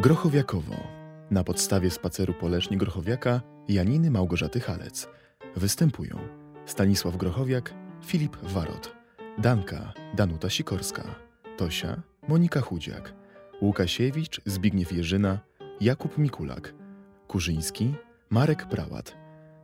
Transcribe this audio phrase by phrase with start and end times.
[0.00, 0.74] Grochowiakowo.
[1.30, 5.08] Na podstawie spaceru po Lesznie Grochowiaka Janiny Małgorzaty Halec.
[5.56, 6.18] Występują
[6.66, 8.96] Stanisław Grochowiak, Filip Warot,
[9.38, 11.02] Danka, Danuta Sikorska,
[11.56, 13.14] Tosia, Monika Chudziak,
[13.62, 15.38] Łukasiewicz, Zbigniew Jerzyna,
[15.80, 16.74] Jakub Mikulak,
[17.28, 17.94] Kurzyński,
[18.30, 19.16] Marek Prałat.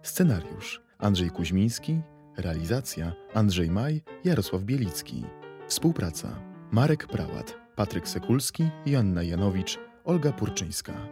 [0.02, 2.00] Scenariusz Andrzej Kuźmiński,
[2.36, 5.24] realizacja Andrzej Maj, Jarosław Bielicki.
[5.66, 6.28] Współpraca
[6.70, 11.08] Marek Prałat, Patryk Sekulski, Joanna Janowicz, Olga Purczyńska.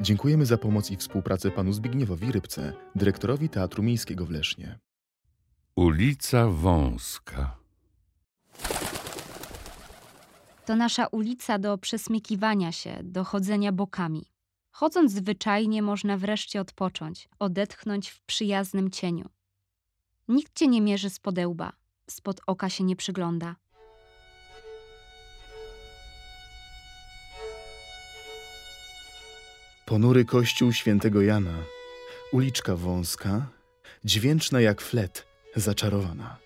[0.00, 4.78] Dziękujemy za pomoc i współpracę panu Zbigniewowi Rybce, dyrektorowi Teatru Miejskiego w Lesznie.
[5.76, 7.56] Ulica Wąska.
[10.66, 14.24] To nasza ulica do przesmykiwania się, do chodzenia bokami.
[14.70, 19.28] Chodząc zwyczajnie można wreszcie odpocząć, odetchnąć w przyjaznym cieniu.
[20.28, 21.72] Nikt cię nie mierzy z podełba,
[22.10, 23.56] spod oka się nie przygląda.
[29.94, 31.54] Ponury kościół świętego Jana,
[32.32, 33.46] uliczka wąska,
[34.04, 36.36] dźwięczna jak flet, zaczarowana.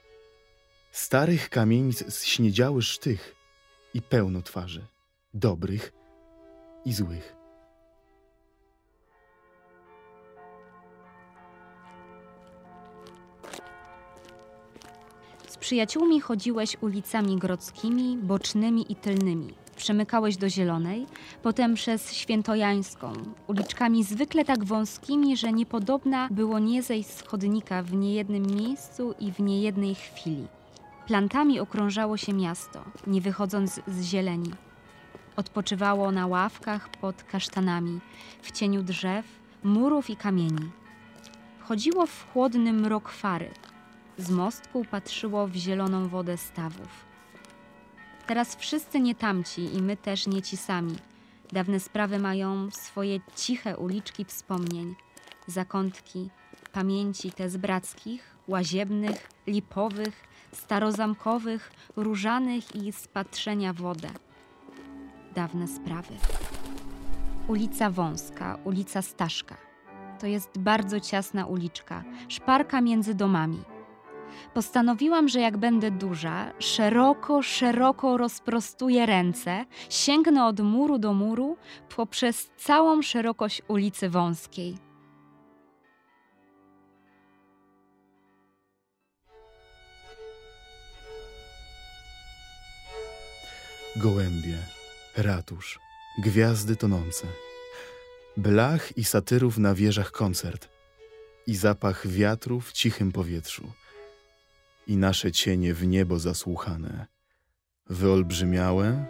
[0.93, 3.35] Starych kamienic zśniedziały sztych
[3.95, 4.87] i pełno twarzy,
[5.35, 5.93] dobrych
[6.85, 7.37] i złych.
[15.49, 19.68] Z przyjaciółmi chodziłeś ulicami grodzkimi, bocznymi i tylnymi.
[19.79, 21.07] Przemykałeś do Zielonej,
[21.43, 23.13] potem przez Świętojańską,
[23.47, 29.33] uliczkami zwykle tak wąskimi, że niepodobna było nie zejść z chodnika w niejednym miejscu i
[29.33, 30.47] w niejednej chwili.
[31.07, 34.51] Plantami okrążało się miasto, nie wychodząc z zieleni.
[35.37, 38.01] Odpoczywało na ławkach pod kasztanami,
[38.43, 39.27] w cieniu drzew,
[39.65, 40.71] murów i kamieni.
[41.61, 43.51] Chodziło w chłodny mrok fary.
[44.17, 47.08] Z mostku patrzyło w zieloną wodę stawów.
[48.29, 50.97] Teraz wszyscy nie tamci i my też nie ci sami.
[51.53, 54.95] Dawne sprawy mają swoje ciche uliczki wspomnień,
[55.47, 56.31] zakątki,
[56.73, 64.09] pamięci te z brackich, łaziebnych, lipowych, starozamkowych, różanych i z patrzenia wodę.
[65.35, 66.15] Dawne sprawy.
[67.47, 69.57] Ulica Wąska, ulica Staszka.
[70.21, 73.78] To jest bardzo ciasna uliczka, szparka między domami.
[74.55, 81.57] Postanowiłam, że jak będę duża, szeroko, szeroko rozprostuję ręce, sięgnę od muru do muru
[81.97, 84.89] poprzez całą szerokość ulicy Wąskiej.
[93.97, 94.59] Gołębie,
[95.17, 95.79] ratusz,
[96.19, 97.27] gwiazdy tonące,
[98.37, 100.69] blach i satyrów na wieżach koncert.
[101.47, 103.73] I zapach wiatru w cichym powietrzu
[104.89, 107.07] i nasze cienie w niebo zasłuchane,
[107.87, 109.07] wyolbrzymiałe,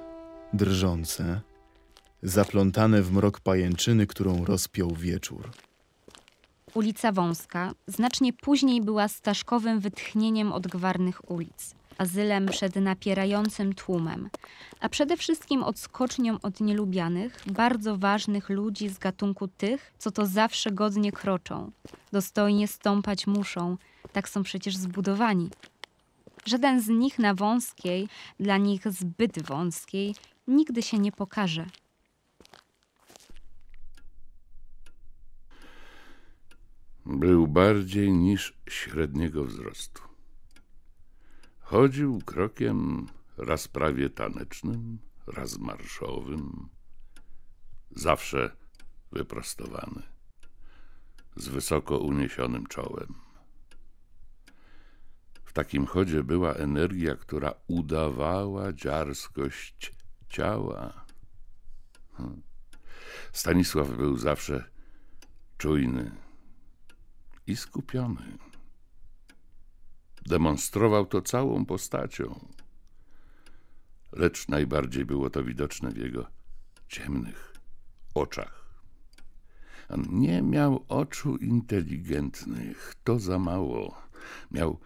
[0.52, 1.40] drżące,
[2.22, 5.50] zaplątane w mrok pajęczyny, którą rozpiął wieczór.
[6.74, 14.28] Ulica Wąska znacznie później była staszkowym wytchnieniem od gwarnych ulic, azylem przed napierającym tłumem,
[14.80, 20.70] a przede wszystkim odskocznią od nielubianych, bardzo ważnych ludzi z gatunku tych, co to zawsze
[20.70, 21.70] godnie kroczą,
[22.12, 23.76] dostojnie stąpać muszą,
[24.12, 25.50] tak są przecież zbudowani.
[26.46, 28.08] Żaden z nich na wąskiej,
[28.40, 30.14] dla nich zbyt wąskiej,
[30.48, 31.66] nigdy się nie pokaże.
[37.06, 40.02] Był bardziej niż średniego wzrostu.
[41.60, 46.68] Chodził krokiem raz prawie tanecznym, raz marszowym,
[47.90, 48.56] zawsze
[49.12, 50.02] wyprostowany,
[51.36, 53.27] z wysoko uniesionym czołem.
[55.58, 59.92] Takim chodzie była energia, która udawała dziarskość
[60.28, 61.04] ciała.
[62.16, 62.42] Hm.
[63.32, 64.64] Stanisław był zawsze
[65.56, 66.10] czujny
[67.46, 68.38] i skupiony.
[70.26, 72.48] Demonstrował to całą postacią,
[74.12, 76.26] lecz najbardziej było to widoczne w jego
[76.88, 77.54] ciemnych
[78.14, 78.82] oczach.
[79.88, 84.02] On nie miał oczu inteligentnych, to za mało.
[84.50, 84.80] Miał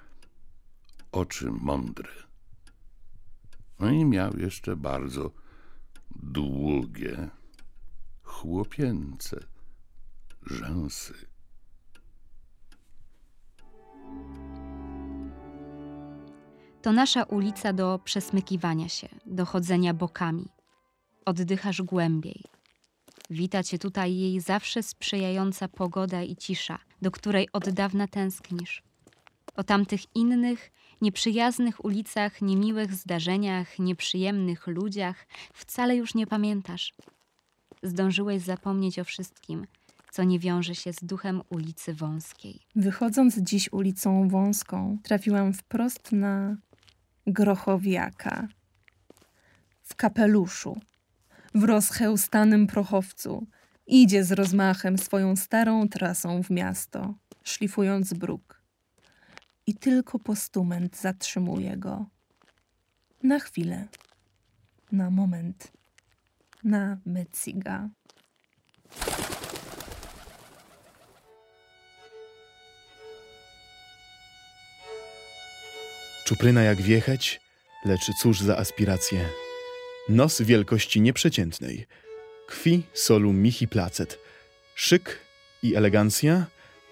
[1.13, 2.11] oczy mądre.
[3.79, 5.31] No i miał jeszcze bardzo
[6.17, 7.31] długie,
[8.23, 9.37] chłopięce
[10.47, 11.15] rzęsy.
[16.83, 20.49] To nasza ulica do przesmykiwania się, do chodzenia bokami.
[21.25, 22.43] Oddychasz głębiej.
[23.31, 28.83] Wita cię tutaj jej zawsze sprzyjająca pogoda i cisza, do której od dawna tęsknisz.
[29.57, 30.71] O tamtych innych,
[31.01, 36.95] nieprzyjaznych ulicach, niemiłych zdarzeniach, nieprzyjemnych ludziach wcale już nie pamiętasz.
[37.83, 39.67] zdążyłeś zapomnieć o wszystkim,
[40.11, 42.61] co nie wiąże się z duchem ulicy Wąskiej.
[42.77, 46.57] Wychodząc dziś ulicą Wąską, trafiłam wprost na
[47.27, 48.49] Grochowiaka.
[49.83, 50.81] W kapeluszu,
[51.55, 53.47] w rozchełstanym prochowcu,
[53.87, 58.62] idzie z rozmachem swoją starą trasą w miasto, szlifując bruk.
[59.67, 62.07] I tylko postument zatrzymuje go.
[63.23, 63.89] Na chwilę,
[64.93, 65.73] na moment,
[66.65, 67.89] na Metsiga.
[76.25, 77.41] Czupryna jak wiecheć,
[77.85, 79.29] lecz cóż za aspiracje.
[80.09, 81.87] Nos wielkości nieprzeciętnej.
[82.49, 84.19] Krwi solu michi placet.
[84.75, 85.19] Szyk
[85.63, 86.47] i elegancja,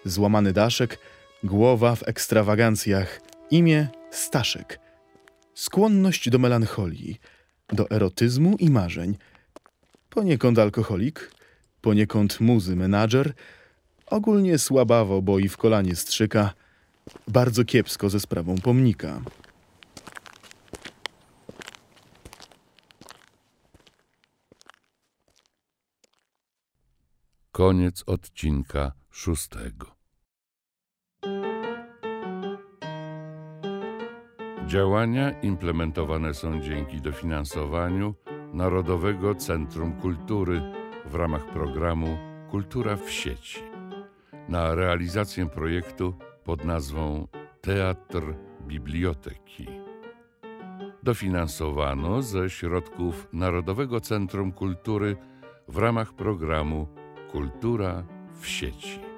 [0.04, 0.98] złamany daszek,
[1.44, 3.20] głowa w ekstrawagancjach,
[3.50, 4.80] imię Staszek.
[5.54, 7.20] Skłonność do melancholii,
[7.68, 9.16] do erotyzmu i marzeń.
[10.10, 11.30] Poniekąd alkoholik,
[11.80, 13.32] poniekąd muzy menadżer,
[14.06, 16.54] ogólnie słabawo boi w kolanie strzyka,
[17.28, 19.20] bardzo kiepsko ze sprawą pomnika.
[27.52, 29.99] Koniec odcinka szóstego.
[34.70, 38.14] Działania implementowane są dzięki dofinansowaniu
[38.52, 40.62] Narodowego Centrum Kultury
[41.04, 42.18] w ramach programu
[42.50, 43.60] Kultura w sieci.
[44.48, 46.14] Na realizację projektu
[46.44, 47.28] pod nazwą
[47.60, 48.34] Teatr
[48.66, 49.66] Biblioteki.
[51.02, 55.16] Dofinansowano ze środków Narodowego Centrum Kultury
[55.68, 56.88] w ramach programu
[57.32, 58.04] Kultura
[58.40, 59.09] w sieci.